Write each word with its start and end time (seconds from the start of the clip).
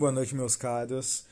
Boa 0.00 0.10
noite, 0.10 0.34
meus 0.34 0.56
caros. 0.56 1.26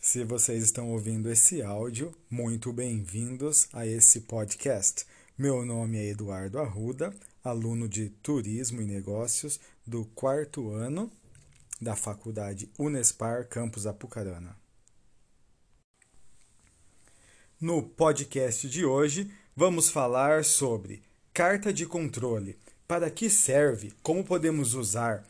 Se 0.00 0.24
vocês 0.24 0.64
estão 0.64 0.90
ouvindo 0.90 1.30
esse 1.30 1.60
áudio, 1.60 2.10
muito 2.30 2.72
bem-vindos 2.72 3.68
a 3.70 3.86
esse 3.86 4.20
podcast. 4.20 5.04
Meu 5.36 5.62
nome 5.62 5.98
é 5.98 6.08
Eduardo 6.08 6.58
Arruda, 6.58 7.12
aluno 7.44 7.86
de 7.86 8.08
Turismo 8.22 8.80
e 8.80 8.86
Negócios 8.86 9.60
do 9.86 10.06
quarto 10.14 10.70
ano 10.70 11.12
da 11.78 11.94
Faculdade 11.94 12.66
Unespar 12.78 13.46
Campus 13.46 13.86
Apucarana. 13.86 14.56
No 17.60 17.82
podcast 17.82 18.66
de 18.70 18.86
hoje, 18.86 19.30
vamos 19.54 19.90
falar 19.90 20.46
sobre 20.46 21.02
carta 21.34 21.70
de 21.74 21.84
controle. 21.84 22.58
Para 22.88 23.10
que 23.10 23.28
serve? 23.28 23.92
Como 24.02 24.24
podemos 24.24 24.72
usar? 24.72 25.26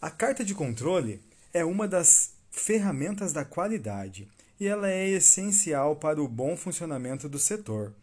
A 0.00 0.10
carta 0.10 0.42
de 0.42 0.54
controle 0.54 1.20
é 1.56 1.64
uma 1.64 1.88
das 1.88 2.32
ferramentas 2.50 3.32
da 3.32 3.42
qualidade 3.42 4.28
e 4.60 4.66
ela 4.66 4.90
é 4.90 5.08
essencial 5.08 5.96
para 5.96 6.22
o 6.22 6.28
bom 6.28 6.54
funcionamento 6.54 7.30
do 7.30 7.38
setor. 7.38 7.94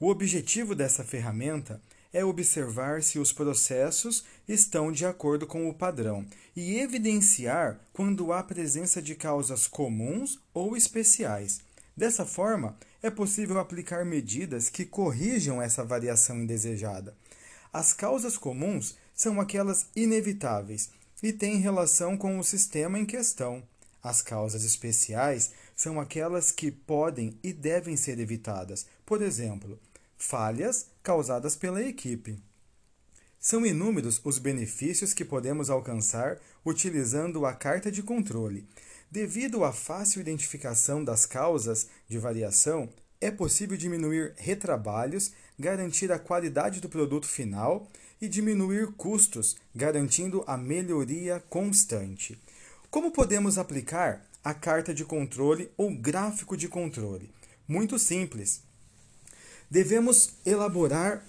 O 0.00 0.08
objetivo 0.10 0.74
dessa 0.74 1.04
ferramenta 1.04 1.80
é 2.12 2.24
observar 2.24 3.04
se 3.04 3.20
os 3.20 3.32
processos 3.32 4.24
estão 4.48 4.90
de 4.90 5.06
acordo 5.06 5.46
com 5.46 5.68
o 5.68 5.74
padrão 5.74 6.26
e 6.56 6.80
evidenciar 6.80 7.78
quando 7.92 8.32
há 8.32 8.42
presença 8.42 9.00
de 9.00 9.14
causas 9.14 9.68
comuns 9.68 10.40
ou 10.52 10.76
especiais. 10.76 11.60
Dessa 11.96 12.26
forma, 12.26 12.76
é 13.00 13.08
possível 13.08 13.60
aplicar 13.60 14.04
medidas 14.04 14.68
que 14.68 14.84
corrijam 14.84 15.62
essa 15.62 15.84
variação 15.84 16.38
indesejada. 16.38 17.14
As 17.72 17.92
causas 17.92 18.36
comuns 18.36 18.96
são 19.14 19.40
aquelas 19.40 19.86
inevitáveis 19.94 20.90
e 21.22 21.32
têm 21.32 21.56
relação 21.58 22.16
com 22.16 22.38
o 22.38 22.44
sistema 22.44 22.98
em 22.98 23.06
questão. 23.06 23.62
As 24.02 24.22
causas 24.22 24.64
especiais 24.64 25.52
são 25.74 26.00
aquelas 26.00 26.52
que 26.52 26.70
podem 26.70 27.38
e 27.42 27.52
devem 27.52 27.96
ser 27.96 28.18
evitadas, 28.18 28.86
por 29.04 29.20
exemplo, 29.20 29.78
falhas 30.16 30.86
causadas 31.02 31.56
pela 31.56 31.82
equipe. 31.82 32.40
São 33.38 33.64
inúmeros 33.64 34.20
os 34.24 34.38
benefícios 34.38 35.12
que 35.12 35.24
podemos 35.24 35.70
alcançar 35.70 36.38
utilizando 36.64 37.46
a 37.46 37.52
carta 37.52 37.92
de 37.92 38.02
controle. 38.02 38.66
Devido 39.10 39.64
à 39.64 39.72
fácil 39.72 40.20
identificação 40.20 41.04
das 41.04 41.26
causas 41.26 41.86
de 42.08 42.18
variação, 42.18 42.88
é 43.20 43.30
possível 43.30 43.76
diminuir 43.76 44.34
retrabalhos, 44.36 45.32
garantir 45.58 46.12
a 46.12 46.18
qualidade 46.18 46.80
do 46.80 46.88
produto 46.88 47.26
final 47.26 47.88
e 48.20 48.28
diminuir 48.28 48.92
custos, 48.92 49.56
garantindo 49.74 50.42
a 50.46 50.56
melhoria 50.56 51.42
constante. 51.48 52.38
Como 52.90 53.10
podemos 53.10 53.58
aplicar 53.58 54.24
a 54.42 54.54
carta 54.54 54.94
de 54.94 55.04
controle 55.04 55.70
ou 55.76 55.94
gráfico 55.94 56.56
de 56.56 56.68
controle? 56.68 57.30
Muito 57.66 57.98
simples. 57.98 58.62
Devemos 59.70 60.34
elaborar 60.44 61.24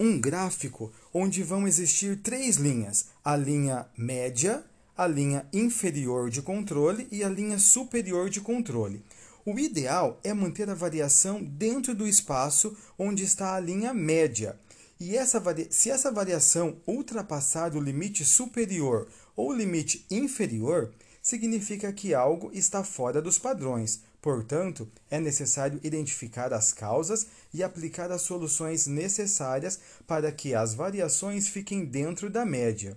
um 0.00 0.18
gráfico 0.18 0.92
onde 1.12 1.42
vão 1.42 1.68
existir 1.68 2.16
três 2.16 2.56
linhas: 2.56 3.06
a 3.24 3.36
linha 3.36 3.86
média, 3.96 4.64
a 4.96 5.06
linha 5.06 5.46
inferior 5.52 6.30
de 6.30 6.42
controle 6.42 7.06
e 7.10 7.22
a 7.22 7.28
linha 7.28 7.58
superior 7.58 8.30
de 8.30 8.40
controle. 8.40 9.04
O 9.44 9.58
ideal 9.58 10.20
é 10.22 10.32
manter 10.32 10.70
a 10.70 10.74
variação 10.74 11.42
dentro 11.42 11.96
do 11.96 12.06
espaço 12.06 12.76
onde 12.96 13.24
está 13.24 13.56
a 13.56 13.60
linha 13.60 13.92
média. 13.92 14.56
E 15.00 15.16
essa 15.16 15.42
se 15.68 15.90
essa 15.90 16.12
variação 16.12 16.76
ultrapassar 16.86 17.74
o 17.74 17.80
limite 17.80 18.24
superior 18.24 19.08
ou 19.34 19.52
limite 19.52 20.06
inferior, 20.08 20.94
significa 21.20 21.92
que 21.92 22.14
algo 22.14 22.50
está 22.52 22.84
fora 22.84 23.20
dos 23.20 23.36
padrões. 23.36 24.02
Portanto, 24.20 24.88
é 25.10 25.18
necessário 25.18 25.80
identificar 25.82 26.52
as 26.52 26.72
causas 26.72 27.26
e 27.52 27.64
aplicar 27.64 28.12
as 28.12 28.22
soluções 28.22 28.86
necessárias 28.86 29.80
para 30.06 30.30
que 30.30 30.54
as 30.54 30.72
variações 30.72 31.48
fiquem 31.48 31.84
dentro 31.84 32.30
da 32.30 32.44
média. 32.44 32.96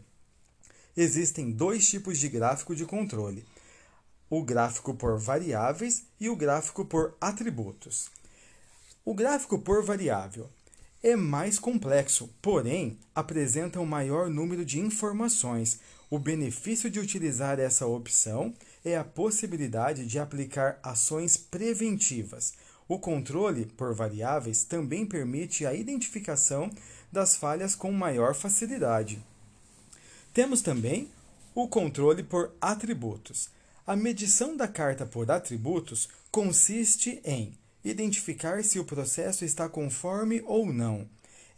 Existem 0.96 1.52
dois 1.52 1.88
tipos 1.90 2.20
de 2.20 2.30
gráfico 2.30 2.76
de 2.76 2.86
controle: 2.86 3.44
o 4.30 4.44
gráfico 4.44 4.94
por 4.94 5.18
variáveis 5.18 6.04
e 6.20 6.30
o 6.30 6.36
gráfico 6.36 6.86
por 6.86 7.16
atributos. 7.22 8.10
O 9.04 9.14
gráfico 9.14 9.60
por 9.60 9.84
variável 9.84 10.50
é 11.04 11.16
mais 11.16 11.60
complexo, 11.60 12.28
porém 12.42 12.98
apresenta 13.14 13.80
um 13.80 13.86
maior 13.86 14.28
número 14.28 14.66
de 14.66 14.80
informações. 14.80 15.80
O 16.10 16.18
benefício 16.18 16.90
de 16.90 17.00
utilizar 17.00 17.60
essa 17.60 17.86
opção 17.86 18.54
é 18.84 18.98
a 18.98 19.04
possibilidade 19.04 20.08
de 20.08 20.18
aplicar 20.18 20.80
ações 20.82 21.38
preventivas. 21.38 22.54
O 22.88 22.98
controle 22.98 23.66
por 23.66 23.94
variáveis 23.94 24.64
também 24.64 25.06
permite 25.06 25.66
a 25.66 25.74
identificação 25.74 26.72
das 27.12 27.36
falhas 27.36 27.76
com 27.76 27.92
maior 27.92 28.34
facilidade. 28.34 29.24
Temos 30.34 30.62
também 30.62 31.10
o 31.54 31.68
controle 31.68 32.24
por 32.24 32.52
atributos. 32.60 33.50
A 33.88 33.96
medição 33.96 34.58
da 34.58 34.68
carta 34.68 35.06
por 35.06 35.30
atributos 35.30 36.10
consiste 36.32 37.22
em 37.24 37.54
identificar 37.84 38.64
se 38.64 38.80
o 38.80 38.84
processo 38.84 39.46
está 39.46 39.70
conforme 39.70 40.42
ou 40.48 40.74
não. 40.74 41.08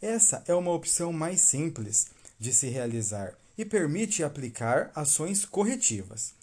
Essa 0.00 0.44
é 0.46 0.54
uma 0.54 0.72
opção 0.72 1.10
mais 1.10 1.40
simples 1.40 2.08
de 2.38 2.52
se 2.52 2.68
realizar 2.68 3.32
e 3.56 3.64
permite 3.64 4.22
aplicar 4.22 4.90
ações 4.94 5.46
corretivas. 5.46 6.34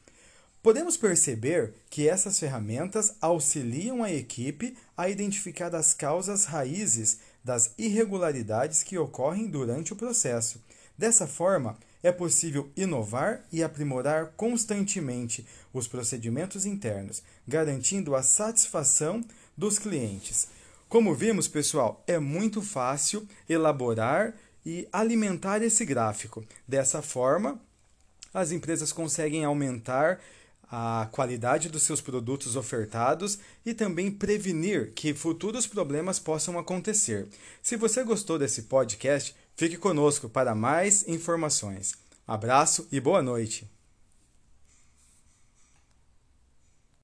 Podemos 0.63 0.97
perceber 0.97 1.75
que 1.87 2.09
essas 2.09 2.39
ferramentas 2.39 3.13
auxiliam 3.21 4.03
a 4.03 4.11
equipe 4.11 4.75
a 4.97 5.07
identificar 5.07 5.75
as 5.75 5.93
causas 5.93 6.45
raízes 6.45 7.19
das 7.43 7.75
irregularidades 7.77 8.81
que 8.81 8.97
ocorrem 8.97 9.45
durante 9.45 9.93
o 9.93 9.95
processo. 9.95 10.59
Dessa 10.97 11.27
forma, 11.27 11.77
é 12.01 12.11
possível 12.11 12.69
inovar 12.77 13.43
e 13.51 13.63
aprimorar 13.63 14.33
constantemente 14.37 15.45
os 15.73 15.87
procedimentos 15.87 16.65
internos, 16.65 17.23
garantindo 17.47 18.15
a 18.15 18.21
satisfação 18.21 19.23
dos 19.57 19.79
clientes. 19.79 20.47
Como 20.87 21.15
vimos, 21.15 21.47
pessoal, 21.47 22.03
é 22.05 22.19
muito 22.19 22.61
fácil 22.61 23.27
elaborar 23.49 24.35
e 24.63 24.87
alimentar 24.93 25.63
esse 25.63 25.83
gráfico. 25.83 26.45
Dessa 26.67 27.01
forma, 27.01 27.59
as 28.31 28.51
empresas 28.51 28.91
conseguem 28.91 29.43
aumentar 29.43 30.19
a 30.69 31.07
qualidade 31.11 31.69
dos 31.69 31.83
seus 31.83 32.01
produtos 32.01 32.55
ofertados 32.55 33.39
e 33.65 33.73
também 33.73 34.11
prevenir 34.11 34.91
que 34.93 35.13
futuros 35.13 35.67
problemas 35.67 36.19
possam 36.19 36.57
acontecer. 36.57 37.27
Se 37.61 37.75
você 37.75 38.03
gostou 38.03 38.37
desse 38.37 38.63
podcast, 38.63 39.35
fique 39.55 39.77
conosco 39.77 40.29
para 40.29 40.55
mais 40.55 41.07
informações. 41.07 41.93
Abraço 42.27 42.87
e 42.91 42.99
boa 42.99 43.21
noite! 43.21 43.74